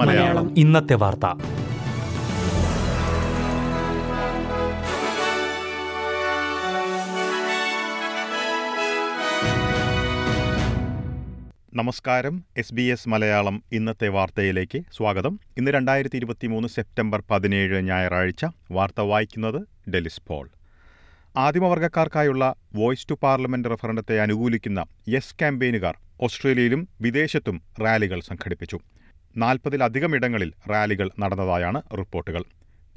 [0.00, 0.58] മലയാളം.
[0.58, 1.26] ഇന്നത്തെ വാർത്ത.
[11.74, 12.44] നമസ്കാരം.
[12.56, 15.40] എസ് ബി എസ് മലയാളം ഇന്നത്തെ വാർത്തയിലേക്ക് സ്വാഗതം.
[15.56, 18.46] ഇന്ന് രണ്ടായിരത്തി ഇരുപത്തി മൂന്ന് സെപ്റ്റംബർ പതിനേഴ് ഞായറാഴ്ച.
[18.70, 20.48] വാർത്ത വായിക്കുന്നത് ഡെലിസ് പോൾ.
[21.36, 25.94] ആദിമവർഗക്കാർക്കായുള്ള വോയിസ് ടു പാർലമെന്റ് റഫറണ്ടത്തെ അനുകൂലിക്കുന്ന യെസ് ക്യാമ്പയിനുകാർ
[26.26, 28.78] ഓസ്ട്രേലിയയിലും വിദേശത്തും റാലികൾ സംഘടിപ്പിച്ചു.
[29.36, 32.42] നാൽപ്പതിലധികം ഇടങ്ങളിൽ റാലികൾ നടന്നതായാണ് റിപ്പോർട്ടുകൾ.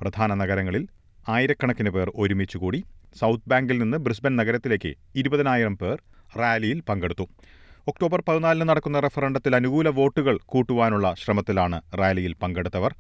[0.02, 0.88] പ്രധാന നഗരങ്ങളിൽ
[1.30, 2.80] ആയിരക്കണക്കിന് പേർ ഒരുമിച്ചുകൂടി
[3.20, 5.98] സൗത്ത് ബാങ്കിൽ നിന്ന് ബ്രിസ്ബൻ നഗരത്തിലേക്ക് ഇരുപതിനായിരം പേർ
[6.40, 7.26] റാലിയിൽ പങ്കെടുത്തു.
[7.88, 12.94] ഒക്ടോബർ പതിനാലിന് നടക്കുന്ന റഫറണ്ടത്തിൽ അനുകൂല വോട്ടുകൾ കൂട്ടുവാനുള്ള ശ്രമത്തിലാണ് റാലിയിൽ പങ്കെടുത്തവർ.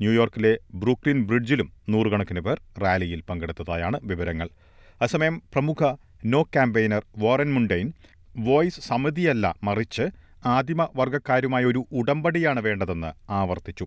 [0.00, 4.50] ന്യൂയോർക്കിലെ ബ്രൂക്ലിൻ ബ്രിഡ്ജിലും നൂറുകണക്കിന് പേർ റാലിയിൽ പങ്കെടുത്തതായാണ് വിവരങ്ങൾ.
[5.00, 5.80] അസമയം പ്രമുഖ
[6.24, 7.92] no campaigner Warren Mundine
[8.38, 10.04] Voice സമിതിയല്ല മറിച്ച്
[10.46, 13.86] ആദിമ വർഗക്കാരുമായ ഒരു ഉടമ്പടിയാണ് വേണ്ടതെന്ന് ആവർത്തിച്ചു.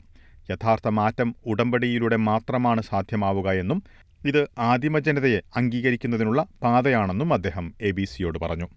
[0.52, 3.83] യഥാർത്ഥ മാറ്റം ഉടമ്പടിയിലൂടെ മാത്രമാണ് സാധ്യമാവുക എന്നും
[4.25, 8.67] ഇത് ആദിമ ജനതയെ അംഗീകരിക്കുന്നതിനുള്ള പാതയാണെന്നും അദ്ദേഹം എ ബി സിയോട് പറഞ്ഞു.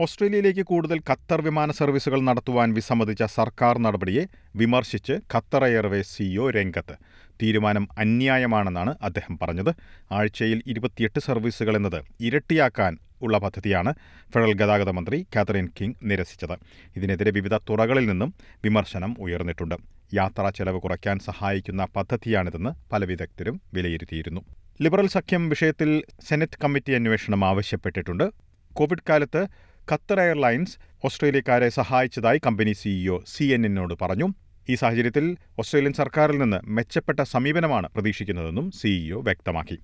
[0.00, 6.94] ഓസ്ട്രേലിയയിലേക്ക് കൂടുതൽ ഖത്തർ വിമാന സർവീസുകൾ നടത്തുവാൻ വിസമ്മതിച്ച സർക്കാർ നടപടിയെ വിമർശിച്ച് ഖത്തർ എയർവേസ് സിഇഒ രംഗത്ത്.
[7.42, 9.74] തീരുമാനം അന്യായമാണെന്നാണ് അദ്ദേഹം പറഞ്ഞത്.
[10.12, 13.94] ആഴ്ചയിൽ ഇരുപത്തിയെട്ട് സർവീസുകൾ എന്നത് ഇരട്ടിയാക്കാൻ ഉള്ള പദ്ധതിയാണ്
[14.34, 16.58] ഫെഡറൽ ഗതാഗത മന്ത്രി കാതറിൻ കിങ് നിരസിച്ചത്.
[16.96, 19.74] ഇതിനെതിരെ വിവിധ തുറകളിൽ നിന്നും വിമർശനം ഉയർന്നിട്ടുണ്ട്.
[20.14, 24.40] യാത്രാ ചെലവ് കുറയ്ക്കാൻ സഹായിക്കുന്ന പദ്ധതിയാണിതെന്ന് പല വിദഗ്ധരും വിലയിരുത്തിയിരുന്നു.
[24.82, 28.46] ലിബറൽ സഖ്യം വിഷയത്തിൽ സെനറ്റ് കമ്മിറ്റി അന്വേഷണം ആവശ്യപ്പെട്ടിട്ടുണ്ട്.
[28.72, 29.46] കോവിഡ് കാലത്ത്
[29.92, 34.28] ഖത്തർ എയർലൈൻസ് ഓസ്ട്രേലിയക്കാരെ സഹായിച്ചതായി കമ്പനി സിഇഒ സി എൻ എന്നിനോട് പറഞ്ഞു.
[34.68, 39.78] ഈ സാഹചര്യത്തിൽ ഓസ്ട്രേലിയൻ സർക്കാരിൽ നിന്ന് മെച്ചപ്പെട്ട സമീപനമാണ് പ്രതീക്ഷിക്കുന്നതെന്നും സിഇഒ വ്യക്തമാക്കി.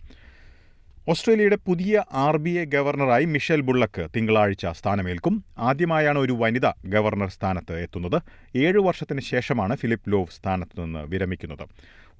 [1.09, 5.45] ഓസ്ട്രേലിയയുടെ പുതിയ ആർ ബി ഐ ഗവർണറായി മിഷേൽ ബുള്ളക്ക് തിങ്കളാഴ്ച സ്ഥാനമേൽക്കും.
[5.59, 8.23] ആദ്യമായാണ് ഒരു വനിത ഗവർണർ സ്ഥാനത്ത് എത്തുന്നത്.
[8.57, 11.65] ഏഴു വർഷത്തിന് ശേഷമാണ് ഫിലിപ്പ് ലോവ് സ്ഥാനത്ത് നിന്ന് വിരമിക്കുന്നത്.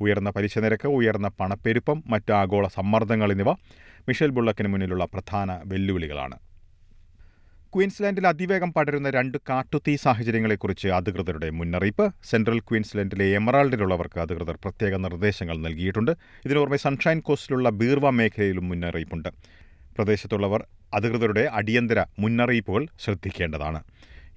[0.01, 3.53] ഉയർന്ന പലിശ നിരക്ക് ഉയർന്ന പണപ്പെരുപ്പം മറ്റ് ആഗോള സമ്മർദ്ദങ്ങൾ എന്നിവ
[4.09, 6.39] മിഷേൽ ബുള്ളക്കിന് മുന്നിലുള്ള പ്രധാന വെല്ലുവിളികളാണ്.
[7.75, 12.15] ക്വീൻസ്ലാൻഡിൽ അതിവേഗം പടരുന്ന രണ്ട് കാട്ടുതീ സാഹചര്യങ്ങളെക്കുറിച്ച് അധികൃതരുടെ മുന്നറിയിപ്പ്.
[12.31, 16.11] സെൻട്രൽ ക്വീൻസ്ലാൻഡിലെ എമറാൾഡിലുള്ളവർക്ക് അധികൃതർ പ്രത്യേക നിർദ്ദേശങ്ങൾ നൽകിയിട്ടുണ്ട്.
[16.45, 19.29] ഇതിനോർമ്മ സൺഷൈൻ കോസ്റ്റിലുള്ള ബീർവ മേഖലയിലും മുന്നറിയിപ്പുണ്ട്.
[19.97, 23.83] പ്രദേശത്തുള്ളവർ അധികൃതരുടെ അടിയന്തര മുന്നറിയിപ്പുകൾ ശ്രദ്ധിക്കേണ്ടതാണ്.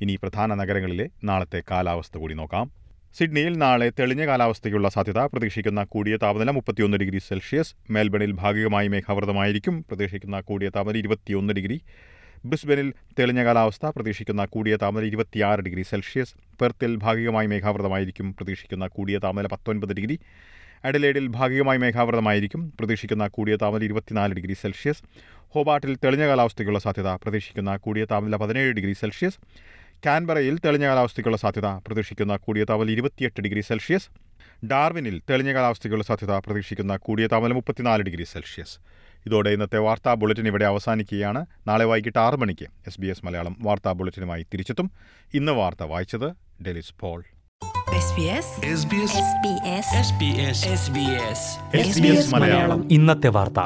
[0.02, 2.72] ഇനി പ്രധാന നഗരങ്ങളിലെ നാളത്തെ കാലാവസ്ഥ കൂടി നോക്കാം.
[3.18, 5.20] സിഡ്നിയിൽ നാളെ തെളിഞ്ഞ കാലാവസ്ഥയ്ക്കുള്ള സാധ്യത.
[5.20, 7.76] പ്രതീക്ഷിക്കുന്ന കൂടിയ താപനില മുപ്പത്തിയൊന്ന് ഡിഗ്രി സെൽഷ്യസ്.
[7.90, 9.84] മെൽബണിൽ ഭാഗികമായി മേഘാവൃതമായിരിക്കും.
[9.84, 11.82] പ്രതീക്ഷിക്കുന്ന കൂടിയ താപനില ഇരുപത്തിയൊന്ന് ഡിഗ്രി.
[12.46, 16.34] ബ്രിസ്ബനിൽ തെളിഞ്ഞ കാലാവസ്ഥ പ്രതീക്ഷിക്കുന്ന കൂടിയ താപനില ഇരുപത്തിയാറ് ഡിഗ്രി സെൽഷ്യസ്.
[16.62, 20.20] പെർത്തിൽ ഭാഗികമായി മേഘാവൃതമായിരിക്കും പ്രതീക്ഷിക്കുന്ന കൂടിയ താപനില പത്തൊൻപത് ഡിഗ്രി.
[20.86, 25.04] അഡലേഡിൽ ഭാഗികമായി മേഘാവൃതമായിരിക്കും പ്രതീക്ഷിക്കുന്ന കൂടിയ താപനില ഇരുപത്തിനാല് ഡിഗ്രി സെൽഷ്യസ്.
[25.54, 29.40] ഹോബാട്ടിൽ തെളിഞ്ഞ കാലാവസ്ഥയ്ക്കുള്ള സാധ്യത പ്രതീക്ഷിക്കുന്ന കൂടിയ താപനില പതിനേഴ് ഡിഗ്രി സെൽഷ്യസ്.
[30.06, 34.10] കാൻബറയിൽ തെളിഞ്ഞ കാലാവസ്ഥയ്ക്കുള്ള സാധ്യത പ്രതീക്ഷിക്കുന്ന കൂടിയ താപനില ഇരുപത്തിയെട്ട് ഡിഗ്രി സെൽഷ്യസ്.
[34.66, 38.80] ഡാർവിനിൽ തെളിഞ്ഞ കാലാവസ്ഥയ്ക്കുള്ള സാധ്യത പ്രതീക്ഷിക്കുന്ന കൂടിയ താപനില മുപ്പത്തിനാല് ഡിഗ്രി സെൽഷ്യസ്.
[39.26, 41.46] ഇതോടെ ഇന്നത്തെ വാർത്താ ബുള്ളറ്റിൻ ഇവിടെ അവസാനിക്കുകയാണ്.
[41.68, 44.92] നാളെ വൈകിട്ട് ആറ് മണിക്ക് എസ് ബി എസ് മലയാളം വാർത്താ ബുള്ളറ്റിനുമായി തിരിച്ചെത്തും.
[45.34, 46.32] ഇന്ന് വാർത്ത വായിച്ചത്
[46.64, 47.24] ഡെലിസ് പോൾ.
[52.30, 52.94] മലയാളം.
[52.94, 53.60] ഇന്നത്തെ വാർത്ത.